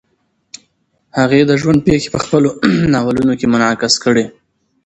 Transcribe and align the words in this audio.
هغې 1.17 1.41
د 1.45 1.51
ژوند 1.61 1.79
پېښې 1.87 2.09
په 2.15 2.19
خپلو 2.23 2.49
ناولونو 2.93 3.33
کې 3.39 3.47
منعکس 3.53 3.93
کړې. 4.03 4.25